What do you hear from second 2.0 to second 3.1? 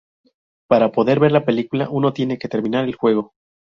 tiene que terminar el